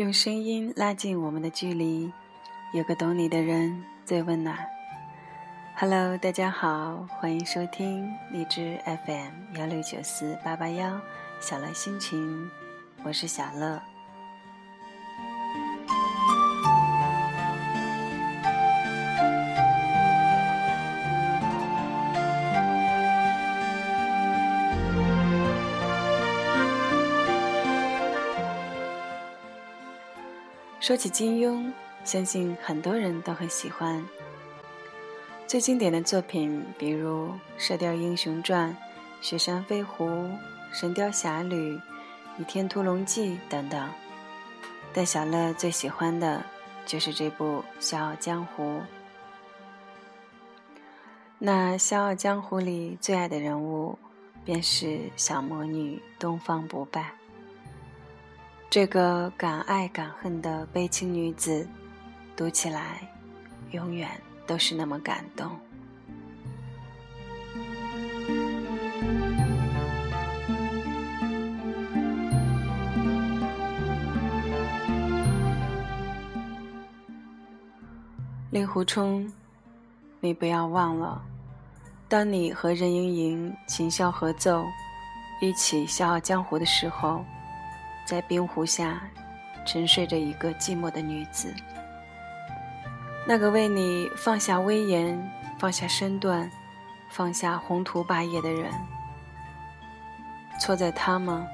[0.00, 2.10] 用声音拉近我们的距离，
[2.72, 4.56] 有个懂你的人最温暖。
[5.76, 10.98] Hello，大家好，欢迎收听荔枝 FM 幺六九四八八幺
[11.38, 12.50] 小乐心情，
[13.04, 13.78] 我是小乐。
[30.90, 34.04] 说起金庸，相信很多人都很喜欢。
[35.46, 38.70] 最经典的作品，比如《射雕英雄传》
[39.20, 40.04] 《雪山飞狐》
[40.72, 41.76] 《神雕侠侣》
[42.38, 43.88] 《倚天屠龙记》等等。
[44.92, 46.44] 但小乐最喜欢的
[46.84, 47.44] 就是这部
[47.78, 48.64] 《笑傲江湖》。
[51.38, 53.96] 那《笑傲江湖》里最爱的人物，
[54.44, 57.19] 便是小魔女东方不败。
[58.70, 61.66] 这个敢爱敢恨的悲情女子，
[62.36, 63.00] 读起来
[63.72, 64.08] 永远
[64.46, 65.50] 都是那么感动。
[78.52, 79.28] 令狐冲，
[80.20, 81.20] 你不要忘了，
[82.08, 84.64] 当你和任盈盈琴箫合奏，
[85.42, 87.24] 一起笑傲江湖的时候。
[88.10, 89.00] 在冰湖下，
[89.64, 91.54] 沉睡着一个寂寞的女子。
[93.24, 95.16] 那个为你放下威严、
[95.60, 96.50] 放下身段、
[97.08, 98.68] 放下宏图霸业的人，
[100.58, 101.46] 错在他吗？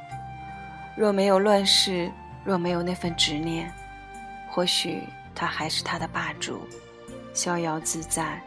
[0.97, 2.11] 若没有乱世，
[2.43, 3.71] 若没有那份执念，
[4.49, 5.03] 或许
[5.35, 6.67] 他还是他的霸主，
[7.35, 8.41] 逍遥自在，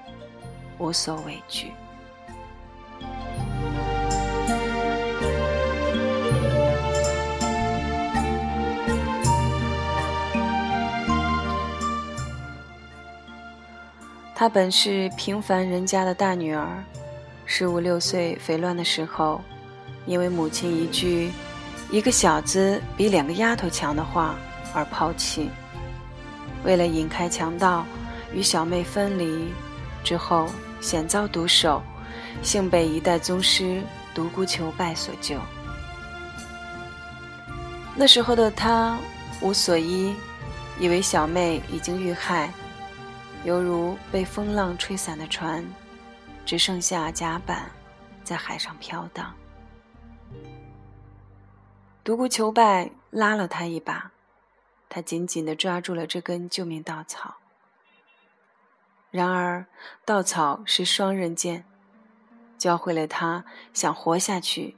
[0.79, 1.71] 无所畏惧。
[14.39, 16.81] 她本是平凡人家的大女儿，
[17.45, 19.41] 十五六岁肥乱的时候，
[20.05, 21.29] 因为母亲一句
[21.91, 24.35] “一个小子比两个丫头强”的话
[24.73, 25.49] 而抛弃。
[26.63, 27.85] 为了引开强盗，
[28.31, 29.49] 与小妹分离，
[30.05, 30.47] 之后
[30.79, 31.83] 险遭毒手，
[32.41, 33.81] 幸被一代宗师
[34.15, 35.35] 独孤求败所救。
[37.93, 38.97] 那时候的他
[39.41, 40.15] 无所依，
[40.79, 42.49] 以为小妹已经遇害。
[43.45, 45.65] 犹如被风浪吹散的船，
[46.45, 47.71] 只剩下甲板
[48.23, 49.33] 在海上飘荡。
[52.03, 54.11] 独孤求败拉了他一把，
[54.89, 57.35] 他紧紧地抓住了这根救命稻草。
[59.09, 59.65] 然而，
[60.05, 61.63] 稻草是双刃剑，
[62.57, 64.75] 教会了他想活下去，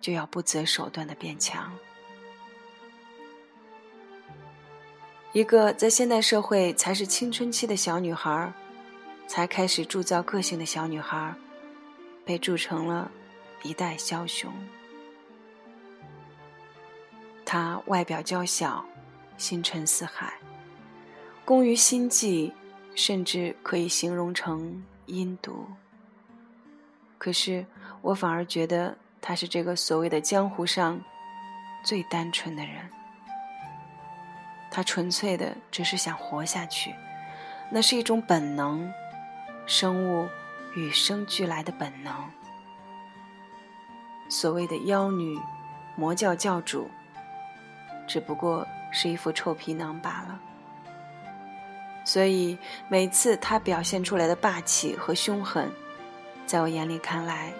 [0.00, 1.72] 就要不择手段地变强。
[5.34, 8.52] 一个在现代社会才是青春期的小女孩，
[9.26, 11.34] 才开始铸造个性的小女孩，
[12.24, 13.10] 被铸成了
[13.64, 14.52] 一代枭雄。
[17.44, 18.84] 她外表娇小，
[19.36, 20.34] 心沉似海，
[21.44, 22.52] 工于心计，
[22.94, 25.66] 甚至可以形容成阴毒。
[27.18, 27.66] 可是
[28.02, 31.00] 我反而觉得她是这个所谓的江湖上
[31.84, 32.88] 最单纯的人。
[34.74, 36.92] 他纯粹的只是想活下去，
[37.70, 38.92] 那是一种本能，
[39.66, 40.28] 生物
[40.74, 42.12] 与生俱来的本能。
[44.28, 45.38] 所谓的妖女、
[45.94, 46.90] 魔教教主，
[48.04, 50.40] 只不过是一副臭皮囊罢了。
[52.04, 52.58] 所以
[52.88, 55.70] 每次他表现出来的霸气和凶狠，
[56.46, 57.52] 在我眼里看来，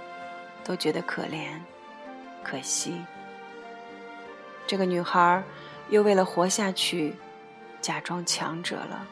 [0.65, 1.61] 都觉得可怜、
[2.43, 3.01] 可惜。
[4.67, 5.45] 这个女孩
[5.91, 7.15] 又为了活下去，
[7.81, 9.07] 假装强者了。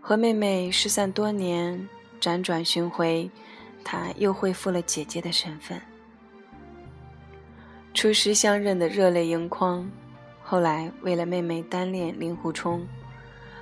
[0.00, 1.86] 和妹妹失散多年，
[2.18, 3.30] 辗转寻回，
[3.84, 5.78] 她又恢复了姐姐的身份。
[7.92, 9.86] 初时相认的热泪盈眶，
[10.50, 12.82] 后来为了妹妹单恋令狐冲，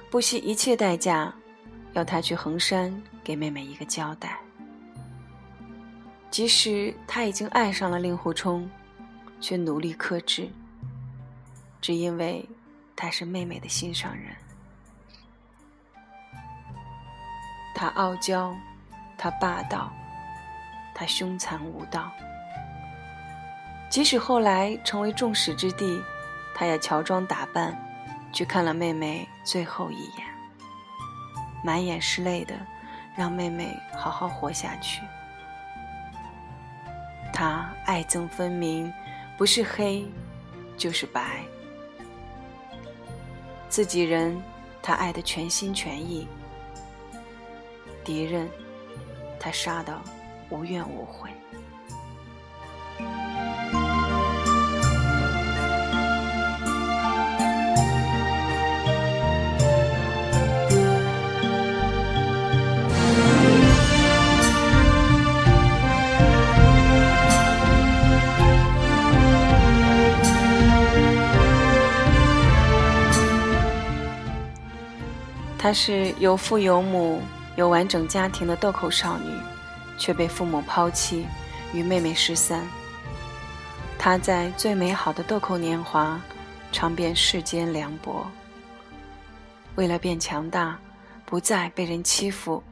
[0.09, 1.35] 不惜一切代价
[1.95, 4.39] 要他去衡山给妹妹一个交代。
[6.31, 8.71] 即使他已经爱上了令狐冲，
[9.41, 10.49] 却努力克制，
[11.81, 12.49] 只因为
[12.95, 14.27] 他是妹妹的心上人。
[17.75, 18.55] 他傲娇，
[19.19, 19.93] 他霸道，
[20.95, 22.13] 他凶残无道。
[23.91, 26.01] 即使后来成为众矢之的，
[26.59, 27.77] 他也乔装打扮，
[28.33, 30.27] 去看了妹妹最后一眼，
[31.63, 32.55] 满眼是泪的，
[33.15, 35.03] 让妹妹好好活下去。
[37.31, 38.91] 他爱憎分明，
[39.37, 40.07] 不是黑，
[40.79, 41.43] 就是白。
[43.69, 44.43] 自己人，
[44.83, 46.27] 他爱的全心全意；
[48.03, 48.49] 敌人，
[49.39, 49.95] 他杀的
[50.49, 51.29] 无怨无悔。
[75.67, 77.21] 她是有父有母、
[77.57, 79.37] 有完整家庭的豆蔻少女，
[79.99, 81.27] 却被父母抛弃，
[81.75, 82.65] 与妹妹失散。
[83.99, 86.21] 她在最美好的豆蔻年华，
[86.71, 88.25] 尝遍世间凉薄。
[89.75, 90.79] 为了变强大，
[91.25, 92.63] 不再被人欺负，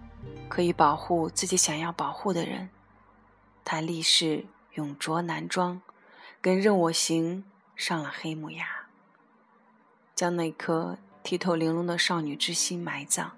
[0.49, 2.69] 可以保护自己想要保护的人，
[3.64, 5.82] 她立誓永着男装，
[6.41, 7.43] 跟任我行
[7.75, 8.64] 上了黑木崖，
[10.14, 10.96] 将那颗。
[11.24, 13.30] 剔透玲珑的少女之心埋葬，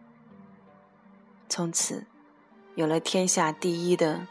[1.48, 2.04] 从此
[2.74, 4.26] 有了天下第一的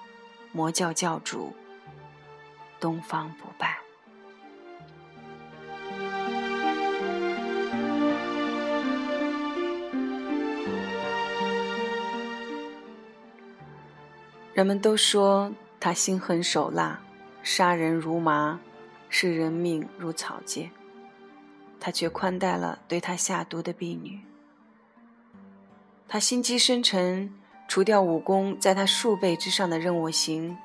[0.52, 1.56] 魔教教主
[2.82, 3.80] 东方不败。
[14.54, 17.00] 人们都说他心狠手辣，
[17.42, 18.60] 杀人如麻，
[19.10, 20.70] 视人命如草芥。
[21.86, 24.20] 他却宽待了对他下毒的婢女。
[26.08, 27.32] 他心机深沉，
[27.68, 30.58] 除掉武功在他数倍之上的任我行，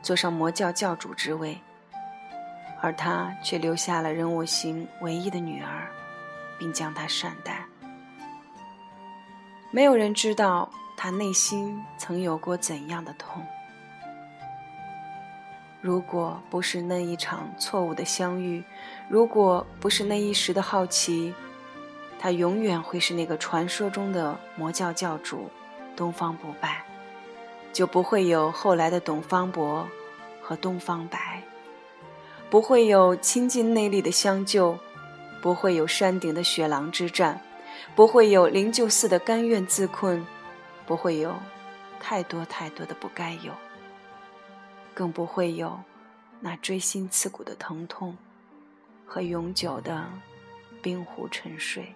[0.00, 1.58] 坐上魔教教主之位，
[2.80, 5.90] 而他却留下了任我行唯一的女儿，
[6.58, 7.66] 并将她善待。
[9.70, 13.44] 没有人知道他内心曾有过怎样的痛。
[15.80, 18.62] 如果不是那一场错误的相遇，
[19.08, 21.32] 如果不是那一时的好奇，
[22.18, 25.50] 他永远会是那个传说中的魔教教主
[25.96, 26.84] 东方不败，
[27.72, 29.88] 就不会有后来的董方博
[30.42, 31.42] 和东方白，
[32.50, 34.78] 不会有倾尽内力的相救，
[35.40, 37.40] 不会有山顶的雪狼之战，
[37.94, 40.26] 不会有灵鹫寺的甘愿自困，
[40.84, 41.34] 不会有
[41.98, 43.54] 太多太多的不该有。
[44.94, 45.78] 更不会有
[46.40, 48.16] 那锥心刺骨的疼痛
[49.06, 50.08] 和永久的
[50.82, 51.94] 冰湖沉睡。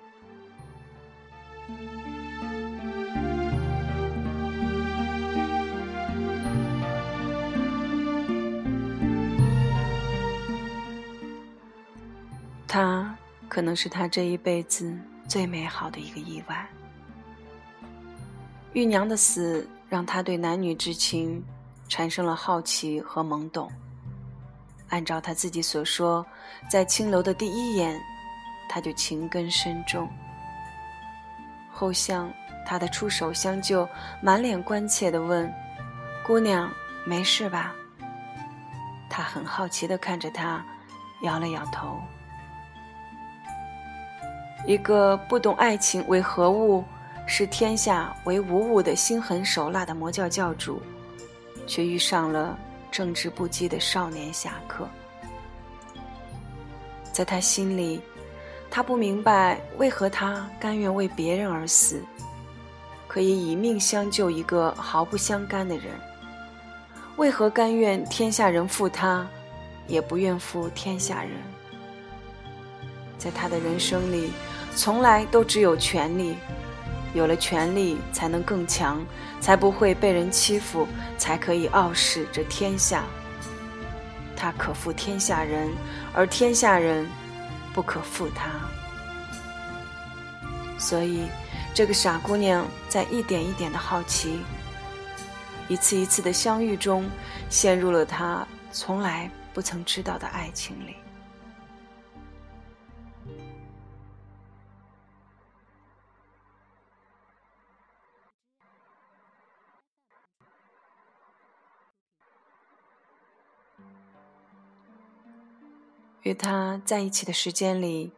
[12.66, 13.16] 他
[13.49, 16.69] 可能是他这一辈子最美好的一个意外。
[18.73, 21.42] 玉娘的死让他对男女之情。
[21.88, 23.71] 产生了好奇和懵懂。
[24.88, 26.25] 按照他自己所说，
[26.71, 28.00] 在青楼的第一眼，
[28.69, 30.09] 他就情根深重。
[31.73, 32.31] 后向
[32.67, 33.88] 他的出手相救，
[34.23, 35.53] 满脸关切地问
[36.25, 36.71] ：“姑娘，
[37.05, 37.75] 没事吧？”
[39.11, 40.64] 他很好奇地看着他，
[41.23, 42.00] 摇了摇头。
[44.67, 46.85] 一个不懂爱情为何物，
[47.26, 50.81] 视天下为无物的心狠手辣的魔教教主。
[51.66, 52.59] 却遇上了
[52.90, 54.88] 正直不羁的少年侠客，
[57.12, 58.00] 在他心里，
[58.71, 62.02] 他不明白为何他甘愿为别人而死，
[63.06, 65.92] 可以以命相救一个毫不相干的人；
[67.16, 69.26] 为何甘愿天下人负他，
[69.87, 71.33] 也不愿负天下人？
[73.16, 74.30] 在他的人生里，
[74.76, 76.37] 从来都只有权力。
[77.14, 79.02] 有了权力，才能更强，
[79.40, 83.04] 才不会被人欺负，才可以傲视这天下。
[84.37, 85.71] 他可负天下人，
[86.12, 87.09] 而天下人
[87.73, 88.50] 不可负他。
[90.76, 91.23] 所以，
[91.73, 94.40] 这个傻姑娘在一点一点的好奇，
[95.68, 97.09] 一次一次的相遇中，
[97.49, 100.97] 陷入了她从来不曾知道的爱情里。
[116.25, 118.11] 与他在一起的时间里，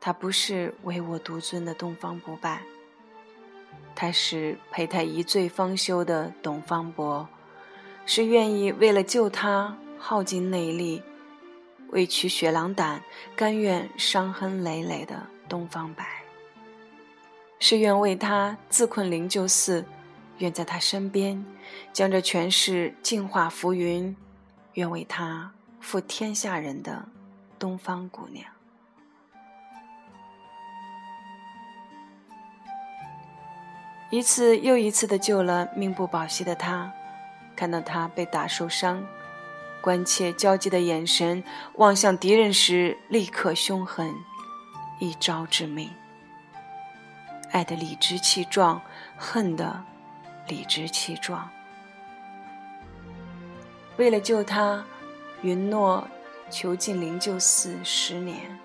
[0.00, 2.62] 他不是唯我独尊的东方不败，
[3.94, 7.28] 他是陪他一醉方休的董方博，
[8.04, 11.00] 是愿意为了救他耗尽内力、
[11.90, 13.00] 为取雪狼胆、
[13.36, 16.04] 甘愿伤痕累累的东方白。
[17.60, 19.84] 是愿为他自困灵鹫寺，
[20.38, 21.44] 愿在他身边，
[21.92, 24.16] 将这权势净化浮云，
[24.74, 27.08] 愿为他负天下人的
[27.58, 28.46] 东方姑娘。
[34.10, 36.90] 一次又一次的救了命不保息的他，
[37.54, 39.04] 看到他被打受伤，
[39.82, 44.14] 关切焦急的眼神望向敌人时，立刻凶狠，
[44.98, 45.90] 一招致命。
[47.50, 48.80] 爱的理直气壮，
[49.18, 49.84] 恨的
[50.46, 51.50] 理直气壮。
[53.98, 54.82] 为了救他，
[55.42, 56.08] 云诺
[56.50, 58.58] 囚禁灵鹫寺十年。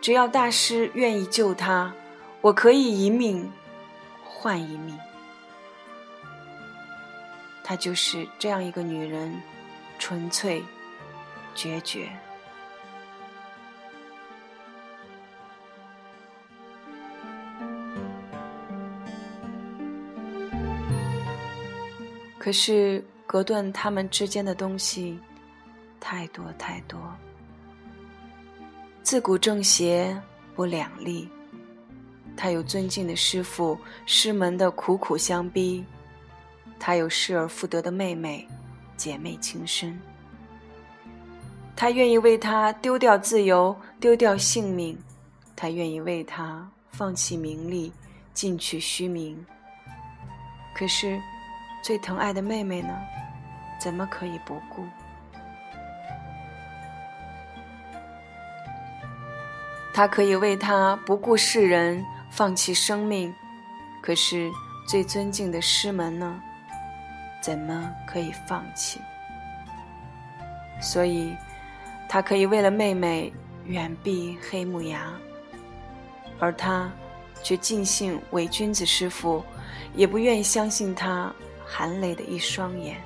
[0.00, 1.92] 只要大师愿意救他，
[2.40, 3.50] 我可以一命
[4.24, 4.98] 换一命。
[7.62, 9.40] 她就是这样一个女人，
[9.98, 10.64] 纯粹、
[11.54, 12.08] 决绝。
[22.38, 25.16] 可是隔断他们之间的东西
[26.00, 26.98] 太多太多，
[29.04, 30.20] 自古正邪
[30.56, 31.28] 不两立。
[32.36, 35.84] 他有尊敬的师傅，师门的苦苦相逼；
[36.80, 38.44] 他有失而复得的妹妹，
[38.96, 39.96] 姐妹情深。
[41.76, 44.96] 他愿意为他丢掉自由，丢掉性命；
[45.54, 47.92] 他愿意为他放弃名利，
[48.34, 49.46] 进取虚名。
[50.74, 51.16] 可是。
[51.82, 52.96] 最疼爱的妹妹呢，
[53.80, 54.84] 怎么可以不顾？
[59.92, 63.34] 他可以为她不顾世人，放弃生命，
[64.00, 64.50] 可是
[64.86, 66.40] 最尊敬的师门呢，
[67.42, 69.00] 怎么可以放弃？
[70.80, 71.36] 所以，
[72.08, 73.32] 他可以为了妹妹
[73.66, 75.12] 远避黑木崖，
[76.38, 76.90] 而他
[77.42, 79.44] 却尽信伪君子师傅，
[79.94, 81.30] 也不愿意相信他。
[81.70, 83.00] 含泪的一双眼。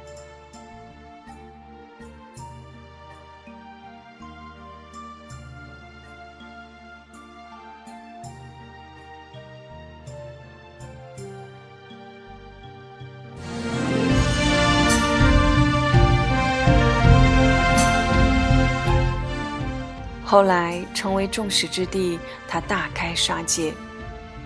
[20.25, 22.19] 后来成为众矢之的，
[22.49, 23.73] 他大开杀戒，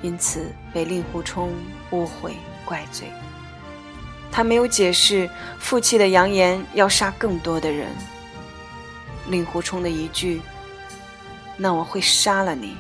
[0.03, 1.55] 因此被令狐冲
[1.93, 2.35] 误会
[2.67, 3.11] 怪罪。
[4.31, 7.91] 他没有解释，负气的扬言要杀更多的人。
[9.29, 10.41] 令狐冲的一句
[11.59, 12.77] ：“那我会杀了你。”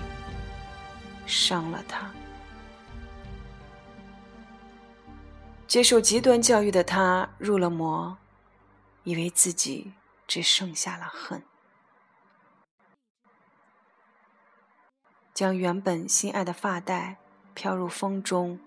[1.26, 2.10] 伤了他。
[5.66, 8.16] 接受极端教育的他入了魔，
[9.04, 9.92] 以为自己
[10.26, 11.42] 只剩下了恨，
[15.34, 17.18] 将原本心爱的发带
[17.52, 18.58] 飘入风中，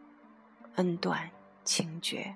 [0.75, 1.31] 恩断
[1.63, 2.35] 情绝。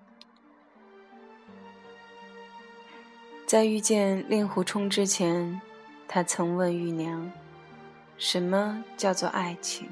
[3.45, 5.61] 在遇见令狐冲之前，
[6.07, 7.31] 他曾问玉娘
[8.17, 9.87] ：“什么叫做爱情？”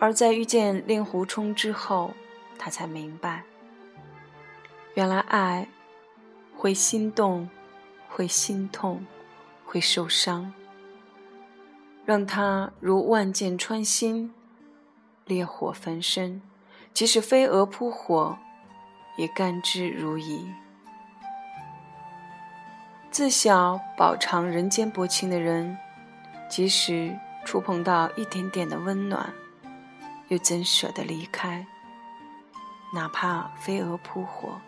[0.00, 2.14] 而在遇见令狐冲之后，
[2.58, 3.44] 他才明白，
[4.94, 5.68] 原来爱
[6.56, 7.50] 会心动，
[8.08, 9.04] 会心痛，
[9.66, 10.54] 会受伤，
[12.06, 14.32] 让他如万箭穿心，
[15.26, 16.40] 烈火焚身，
[16.94, 18.38] 即使飞蛾扑火，
[19.18, 20.54] 也甘之如饴。
[23.18, 25.76] 自小饱尝人间薄情的人，
[26.48, 29.34] 即使触碰到一点点的温暖，
[30.28, 31.66] 又怎舍得离开？
[32.94, 34.60] 哪怕飞蛾扑火，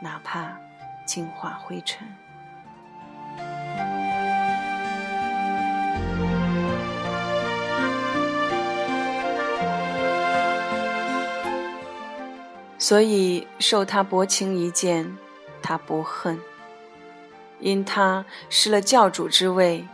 [0.00, 0.56] 哪怕
[1.04, 2.08] 净化灰尘。
[12.78, 15.18] 所以受他薄情一剑，
[15.60, 16.40] 他不恨。
[17.58, 19.86] 因他失了教主之位，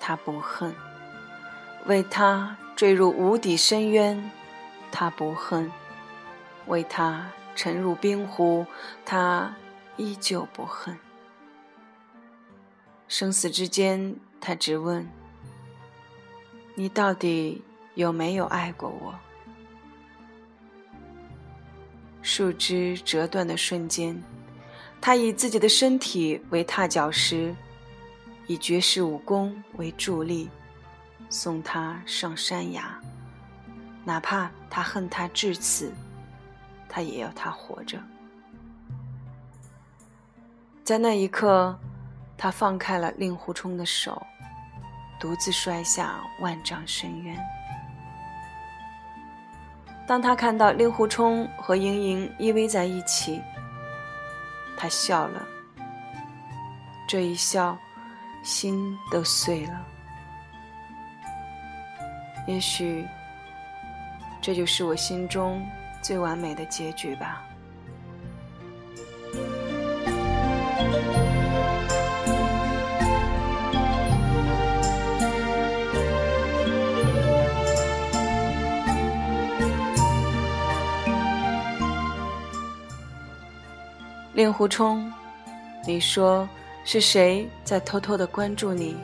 [0.00, 0.72] 他不恨；
[1.86, 4.30] 为他坠入无底深渊，
[4.90, 5.70] 他不恨；
[6.66, 8.66] 为他沉入冰湖，
[9.04, 9.54] 他
[9.96, 10.98] 依旧不恨。
[13.06, 15.08] 生死之间，他只问：
[16.74, 17.62] 你到底
[17.94, 19.14] 有没有爱过我？
[22.20, 24.22] 树枝折断的瞬间。
[25.00, 27.54] 他以自己的身体为踏脚石，
[28.46, 30.50] 以绝世武功为助力，
[31.30, 33.00] 送他上山崖。
[34.04, 35.92] 哪怕他恨他至此，
[36.88, 37.98] 他也要他活着。
[40.82, 41.78] 在那一刻，
[42.36, 44.20] 他放开了令狐冲的手，
[45.20, 47.38] 独自摔下万丈深渊。
[50.06, 53.42] 当他看到令狐冲和盈盈依偎在一起，
[54.78, 55.44] 他笑了。
[57.08, 57.76] 这一笑，
[58.44, 59.84] 心都碎了。
[62.46, 63.04] 也许，
[64.40, 65.66] 这就是我心中
[66.00, 67.42] 最完美的结局吧。
[84.38, 85.12] 令狐冲，
[85.84, 86.48] 你说
[86.84, 88.96] 是谁在偷偷的关注你，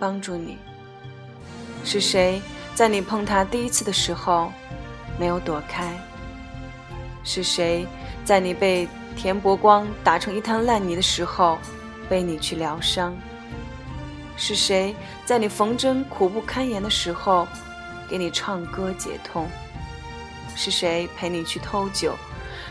[0.00, 0.58] 帮助你？
[1.84, 2.42] 是谁
[2.74, 4.50] 在你碰他第一次的时候
[5.20, 5.96] 没有躲开？
[7.22, 7.86] 是谁
[8.24, 11.58] 在你被田伯光打成一滩烂泥的时候
[12.08, 13.14] 背你去疗伤？
[14.36, 17.46] 是谁在你缝针苦不堪言的时候
[18.08, 19.48] 给你唱歌解痛？
[20.56, 22.16] 是谁陪你去偷酒？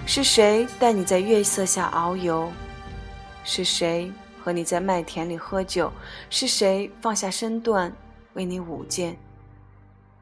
[0.06, 2.52] 是谁带你在月色下遨游？
[3.44, 4.12] 是谁
[4.44, 5.92] 和你在麦田里喝酒？
[6.30, 7.96] 是谁放下身段
[8.34, 9.18] 为你舞剑？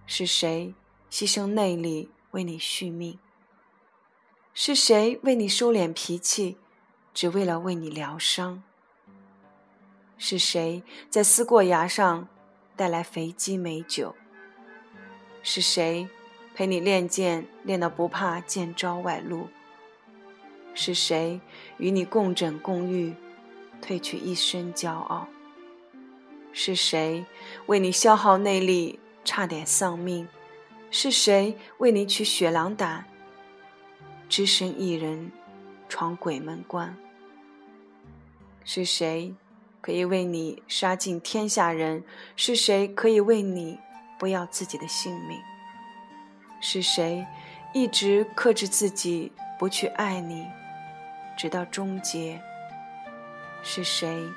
[0.05, 0.74] 是谁
[1.09, 3.17] 牺牲内力为你续命？
[4.53, 6.57] 是谁为你收敛脾气，
[7.13, 8.62] 只为了为你疗伤？
[10.17, 12.27] 是谁在思过崖上
[12.75, 14.15] 带来肥鸡美酒？
[15.41, 16.08] 是谁
[16.54, 19.47] 陪你练剑练到不怕剑招外露？
[20.82, 21.42] 是谁
[21.78, 23.13] 与你共枕共浴，
[23.82, 25.28] 褪去一身骄傲？
[26.54, 27.26] 是谁
[27.65, 30.26] 为你消耗内力，差点丧命？
[30.89, 33.04] 是谁为你取血狼胆，
[34.30, 35.34] 只身一人
[35.89, 36.96] 闯鬼门关？
[38.63, 39.36] 是谁
[39.82, 42.06] 可以为你杀尽天下人？
[42.38, 43.78] 是谁可以为你
[44.18, 45.38] 不要自己的性命？
[46.62, 47.28] 是谁
[47.74, 50.48] 一直克制自己不去爱你？
[51.39, 52.41] 直到终结，
[53.63, 54.28] 是谁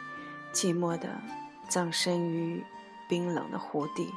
[0.53, 1.21] 寂寞的
[1.69, 2.65] 葬身于
[3.09, 4.09] 冰冷的湖底？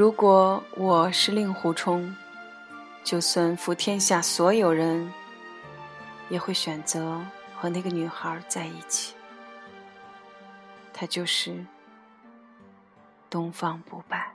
[0.00, 2.16] 如果我是令狐冲，
[3.04, 5.12] 就算负天下所有人，
[6.30, 7.20] 也会选择
[7.54, 9.14] 和那个女孩在一起。
[10.94, 11.66] 她就是
[13.28, 14.29] 东方不败。